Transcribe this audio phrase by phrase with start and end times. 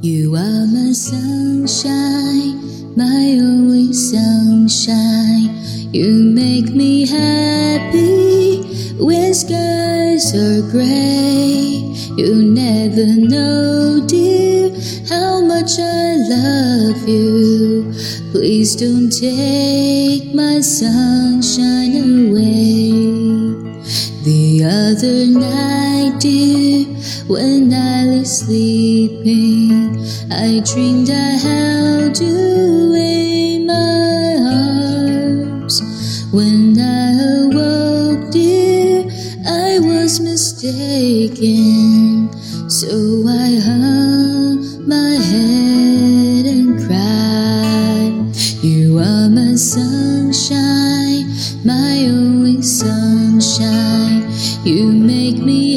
[0.00, 2.58] You are my sunshine,
[2.96, 5.48] my only sunshine.
[5.92, 8.62] You make me happy
[8.98, 11.82] when skies are gray.
[12.16, 14.70] You never know, dear,
[15.08, 17.92] how much I love you.
[18.32, 21.94] Please don't take my sunshine
[22.28, 22.90] away.
[24.24, 26.86] The other night, dear,
[27.28, 29.61] when I lay sleeping,
[30.30, 35.76] I dreamed I held you in my arms.
[36.32, 37.12] When I
[37.44, 39.04] awoke, dear,
[39.46, 41.42] I was mistaken.
[42.68, 48.14] So I hung my head and cried.
[48.62, 51.26] You are my sunshine,
[51.64, 54.22] my only sunshine.
[54.64, 55.71] You make me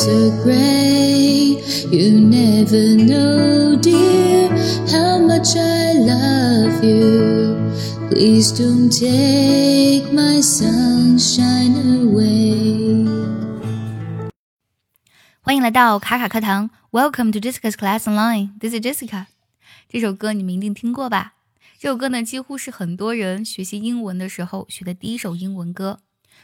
[0.00, 1.60] so great.
[1.92, 4.48] You never know, dear,
[4.88, 7.58] how much I love you.
[8.08, 13.06] Please don't take my sunshine away.
[15.42, 18.58] 欢迎来到卡卡课堂，Welcome to Jessica's Class Online.
[18.58, 19.26] This is Jessica.
[19.86, 21.34] 这首歌你们一定听过吧？
[21.78, 26.00] 这首歌呢，几乎是很多人学习英文的时候学的第一首英文歌。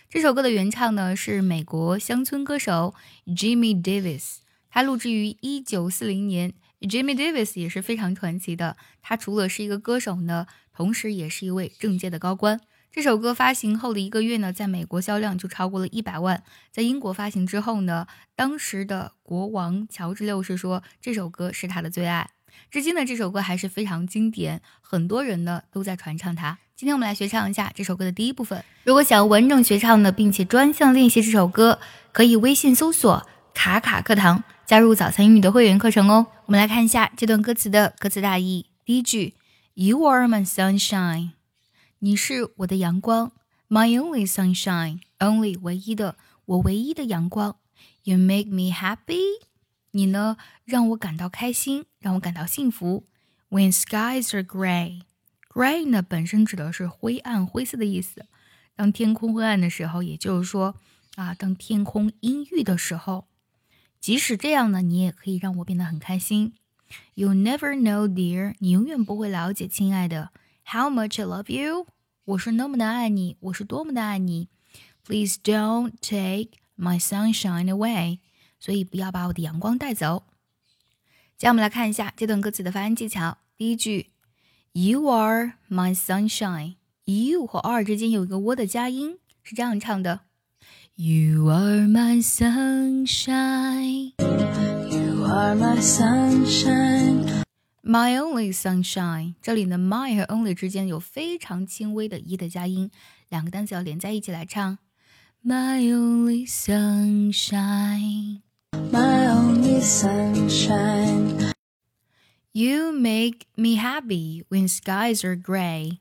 [0.08, 2.94] 这首歌的原唱呢是美国乡村歌手
[3.26, 4.36] Jimmy Davis，
[4.70, 6.54] 他录制于一九四零年。
[6.80, 12.60] Jimmy Davis 也是非常传奇的，他除了是一个歌手呢，同时也是一位政界的高官。
[12.92, 16.44] 这首歌发行后的一个月呢，在美国销量就超过了一百万。
[16.70, 22.30] 在英国发行之后呢，当时的国王乔治六世说这首歌是他的最爱。
[22.70, 26.58] 至今呢，这首歌还是非常经典，很多人呢都在传唱它。
[26.78, 28.62] 今天我们来学唱一下这首歌的第一部分。
[28.84, 31.80] 如果想要完整学唱呢，并且专项练习这首歌，
[32.12, 36.26] 可以微信搜索“卡卡课堂”，加入早餐英语的会员课程哦。
[36.44, 38.66] 我们来看一下这段歌词的歌词大意。
[38.84, 39.32] 第一句
[39.72, 41.30] ：You are my sunshine，
[42.00, 43.32] 你是我的阳光
[43.70, 47.56] ，My only sunshine，only 唯一的，我唯一的阳光。
[48.02, 49.22] You make me happy，
[49.92, 50.36] 你呢
[50.66, 53.06] 让我感到开心，让我感到幸福。
[53.48, 55.00] When skies are gray
[55.56, 58.26] gray，gray 呢本身指的是灰暗、灰色的意思。
[58.74, 60.76] 当天空灰暗的时候，也就是说
[61.14, 63.26] 啊，当天空阴郁的时候。
[63.98, 66.52] 即使这样呢，你也可以让我变得很开心。
[67.14, 70.30] You never know, dear，你永远不会了解，亲爱的
[70.66, 71.86] ，how much I love you，
[72.26, 74.48] 我是那么的爱你，我是多么的爱你。
[75.04, 78.18] Please don't take my sunshine away，
[78.60, 80.24] 所以不要把我的阳光带走。
[81.38, 83.38] 接下来我们来看一下这段歌词的发音技巧。
[83.56, 84.10] 第一句
[84.75, 90.21] ，You are my sunshine，you 和 are 之间有一个 w 的加音，是这样唱的。
[90.95, 94.13] You are my sunshine.
[94.19, 97.43] You are my sunshine.
[97.83, 99.33] My only sunshine。
[99.41, 102.91] 这里呢，my 和 only 之间有非常轻微的 e 的加音，
[103.29, 104.77] 两个单词要连在一起来唱。
[105.43, 108.41] My only sunshine.
[108.91, 111.44] My only sunshine.
[112.55, 115.99] You make me happy when skies are gray.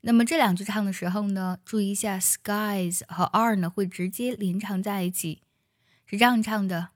[0.00, 5.42] 那么这两句唱的时候呢，注意一下，skies 和 are 呢会直接连唱在一起，
[6.06, 6.88] 是这样唱的：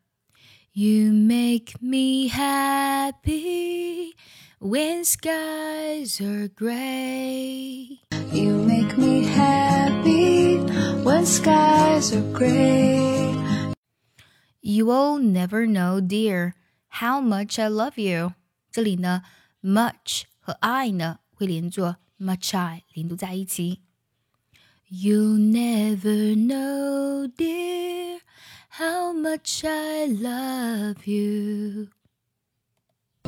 [0.72, 4.14] You make me happy
[4.58, 7.98] when skies are gray.
[8.32, 10.58] You make me happy
[11.04, 13.34] when skies are gray.
[14.60, 16.54] You will never know, dear,
[16.88, 18.34] how much I love you.
[18.76, 19.22] 这里呢，
[19.62, 21.96] much 和 I 呢会连作。
[22.18, 23.80] much I 连读在一起。
[24.88, 28.20] You never know, dear,
[28.78, 31.88] how much I love you.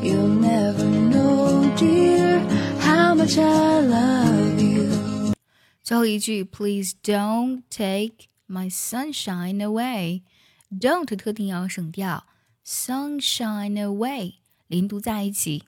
[0.00, 2.40] You never know, dear,
[2.80, 5.34] how much I love you.
[5.82, 10.22] 最后一句，Please don't take my sunshine away.
[10.70, 12.26] Don't 特定要省掉，
[12.64, 14.34] sunshine away
[14.69, 15.63] 连读在一起。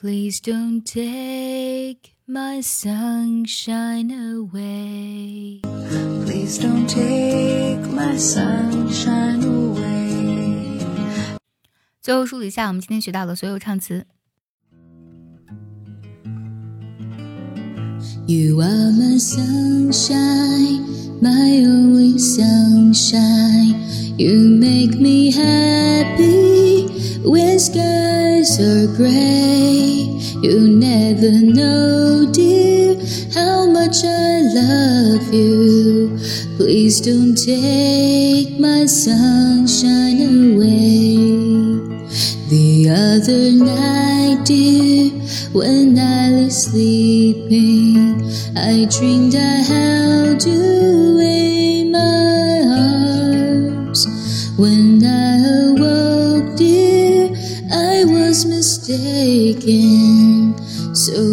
[0.00, 5.60] Please don't take my sunshine away.
[6.24, 10.78] Please don't take my sunshine away.
[12.00, 14.06] 最后梳理一下我们今天学到的所有唱词。
[18.26, 20.80] You are my sunshine,
[21.20, 23.74] my only sunshine.
[24.16, 26.53] You make me happy
[27.74, 30.06] skies are gray.
[30.46, 32.94] You never know, dear,
[33.34, 36.16] how much I love you.
[36.56, 40.20] Please don't take my sunshine
[40.54, 41.16] away.
[42.54, 45.10] The other night, dear,
[45.52, 48.22] when I lay sleeping,
[48.56, 50.73] I dreamed I held you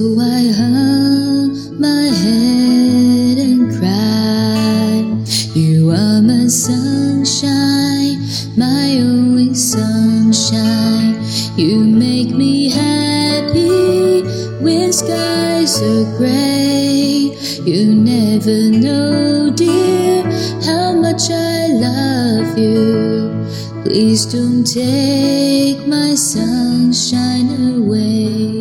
[0.01, 5.05] So I hung my head and cried.
[5.53, 8.17] You are my sunshine,
[8.57, 11.21] my only sunshine.
[11.55, 14.23] You make me happy
[14.63, 17.37] when skies are gray.
[17.63, 20.23] You never know, dear,
[20.65, 23.29] how much I love you.
[23.83, 28.60] Please don't take my sunshine away.